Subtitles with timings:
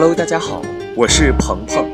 [0.00, 0.62] Hello，大家好，
[0.94, 1.84] 我是鹏鹏。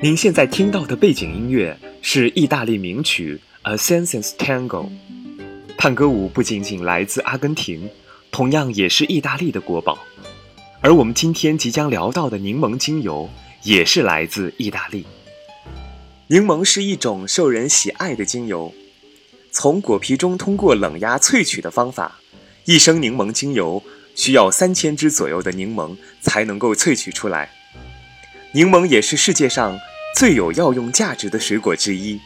[0.00, 4.86] 您现在听到的背景音乐是意大利名曲《A Senses Tango》。
[5.76, 7.90] 探戈舞不仅仅来自阿根廷，
[8.30, 9.98] 同样也是意大利的国宝。
[10.80, 13.28] 而我们今天即将聊到的柠檬精油，
[13.64, 15.04] 也是来自意大利。
[16.28, 18.72] 柠檬是一种受人喜爱的精油，
[19.50, 22.20] 从果皮中通过冷压萃取的方法，
[22.66, 23.82] 一升柠檬精油。
[24.14, 27.50] 需要三千只左右的柠檬才能够萃取出来。
[28.52, 29.78] 柠檬也是世界上
[30.16, 32.20] 最有药用价值的水果之一。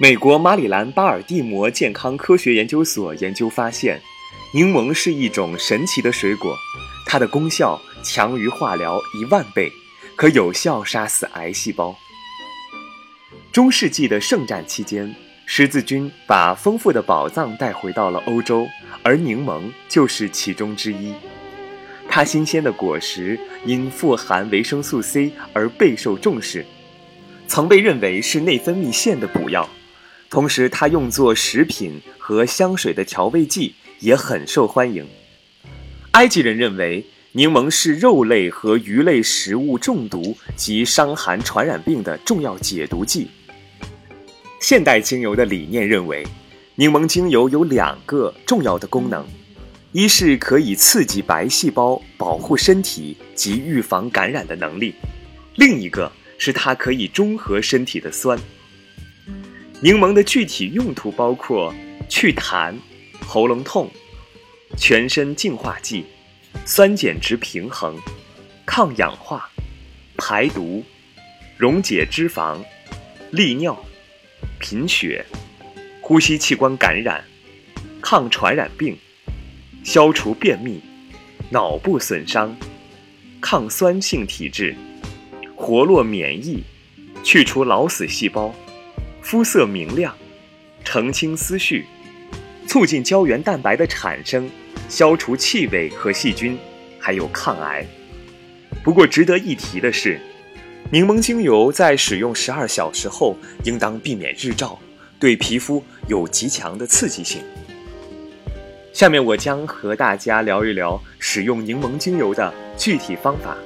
[0.00, 4.00] 美国马里兰巴尔的摩健康科学研究所研究发现，
[4.54, 6.54] 柠檬是一种神奇的水果，
[7.06, 9.72] 它的功效强于化疗一万倍，
[10.16, 11.96] 可有效杀死癌细胞。
[13.50, 15.14] 中世纪的圣战期间。
[15.50, 18.68] 十字军把丰富的宝藏带回到了欧洲，
[19.08, 21.14] 而柠檬就是其中之一。
[22.10, 26.62] 它新鲜的果实因富含维生素 C 而备受重视，
[27.46, 29.66] 曾被认为是内分泌腺的补药。
[30.28, 35.06] 同时，它用作食品和香水的调味剂也很受欢迎。
[36.10, 43.28] 埃及人认为柠檬是肉类和鱼类食物中毒及伤寒传染病的重要解毒剂。
[44.60, 46.26] 现代精油的理念认为，
[46.78, 49.26] 柠檬精油有两个重要的功能：
[49.90, 54.92] 一是可以刺激白细胞、保护身体及预防感染的能力；
[55.56, 58.38] 另一个是它可以中和身体的酸。
[59.80, 61.74] 柠檬的具体用途包括
[62.08, 62.72] 祛痰、
[63.26, 63.90] 喉咙痛、
[64.76, 66.04] 全身净化剂、
[66.64, 67.96] 酸碱值平衡、
[68.64, 69.50] 抗氧化、
[70.16, 70.84] 排毒、
[71.56, 72.56] 溶解脂肪、
[73.32, 73.76] 利尿。
[74.60, 75.24] 贫血、
[76.08, 77.22] 呼吸器官感染、
[78.00, 78.96] 抗传染病、
[79.84, 80.82] 消除便秘、
[81.50, 82.56] 脑部损伤、
[83.42, 84.74] 抗酸性体质、
[85.54, 86.64] 活络免疫、
[87.22, 88.54] 去除老死细胞、
[89.20, 90.16] 肤色明亮、
[90.82, 91.84] 澄清思绪、
[92.66, 94.48] 促进胶原蛋白的产生、
[94.88, 96.56] 消除气味和细菌，
[96.98, 97.86] 还有抗癌。
[98.82, 100.18] 不过值得一提的是。
[100.90, 104.78] 柠檬精油在使用十二小时后，应当避免日照，
[105.18, 107.42] 对皮肤有极强的刺激性。
[108.92, 113.56] 下面我将和大家聊一聊使用柠檬精油的具体方法。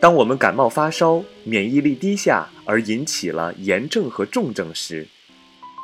[0.00, 5.06] 当我们感冒发烧、免疫力低下而引起了炎症和重症时，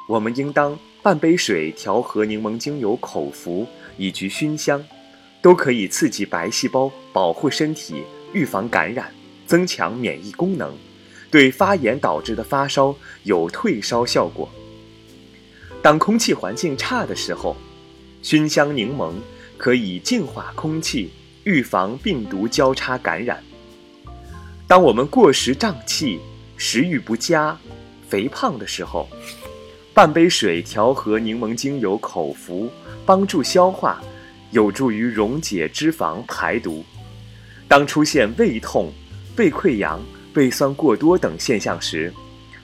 [0.09, 3.67] 我们应当半杯水调和柠檬精油口服，
[3.99, 4.85] 以及熏香，
[5.43, 9.13] 都可以刺激白细胞，保护身体，预防感染。
[9.47, 10.77] 增强免疫功能，
[11.37, 14.49] 对发炎导致的发烧有退烧效果。
[15.83, 17.55] 当空气环境差的时候，
[18.23, 19.13] 熏香柠檬
[19.59, 21.11] 可以净化空气，
[21.45, 23.45] 预防病毒交叉感染。
[24.67, 26.19] 当我们过食胀气、
[26.57, 27.55] 食欲不佳、
[28.09, 29.07] 肥胖的时候，
[29.93, 32.71] 半杯水调和柠檬精油口服，
[33.05, 34.03] 帮助消化，
[34.53, 36.83] 有助于溶解脂肪、排毒。
[37.69, 38.91] 当出现胃痛，
[39.37, 40.01] 胃溃疡、
[40.37, 42.13] 胃酸过多等现象时，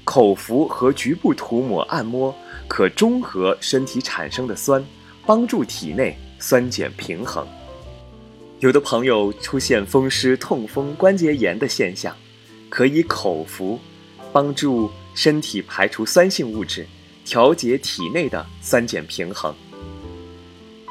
[0.05, 2.35] 口服和局部涂抹按摩
[2.69, 4.85] 可中和身体产生的酸，
[5.25, 7.47] 帮助体内酸碱平衡。
[8.61, 12.15] 有的朋友出现风湿、痛风、关节炎的现象，
[12.69, 13.81] 可以口服，
[14.33, 16.87] 帮助身体排除酸性物质，
[17.25, 19.53] 调节体内的酸碱平衡。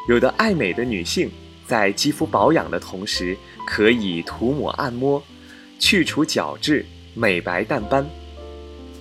[0.09, 1.29] 有的爱美的女性
[1.67, 3.37] 在肌肤保养的同时，
[3.67, 5.21] 可以涂抹按摩。
[5.81, 8.07] 去除角质、美白淡斑，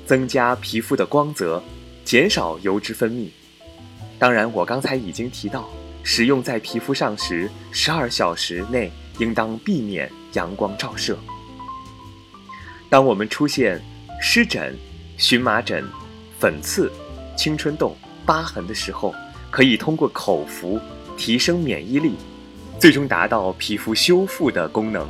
[0.06, 1.62] 增加皮肤的光泽，
[2.06, 3.28] 减少油脂分泌。
[4.18, 5.68] 当然，我刚才已经提到，
[6.02, 11.18] 使用在皮肤上时，十二小时内应当避免阳光照射。
[12.88, 13.78] 当我们出现
[14.18, 14.74] 湿疹、
[15.18, 15.86] 荨麻疹、
[16.38, 16.90] 粉刺、
[17.36, 17.94] 青春痘、
[18.24, 19.14] 疤痕的时候，
[19.50, 20.80] 可以通过口服
[21.14, 22.14] 提升免疫力，
[22.80, 25.06] 最终达到皮肤修复的功能。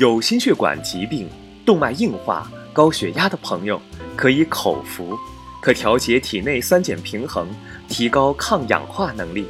[0.00, 1.28] 有心血管疾病、
[1.62, 3.78] 动脉硬化、高血压的朋友，
[4.16, 5.14] 可以口服，
[5.60, 7.46] 可调节体内酸碱平衡，
[7.86, 9.44] 提高抗氧化能力。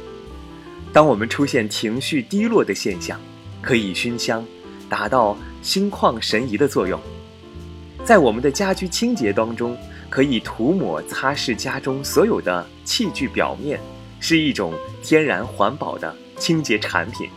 [0.91, 3.17] 当我们出现情绪低落的现象，
[3.61, 4.45] 可以熏香，
[4.89, 6.99] 达到心旷神怡的作用。
[8.03, 9.77] 在我们的家居清洁当中，
[10.09, 13.79] 可以涂抹擦拭家中所有的器具表面，
[14.19, 17.29] 是一种天然环保的清洁产品。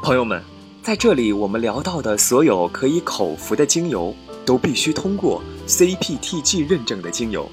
[0.00, 0.40] 朋友们。
[0.82, 4.12] 在这里，我们聊到的所有可以口服的精油，
[4.44, 7.48] 都必须通过 CPTG 认证的精油。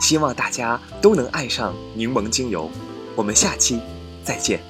[0.00, 2.68] 希望大家都能爱上柠檬精油。
[3.14, 3.78] 我们下期
[4.24, 4.60] 再见。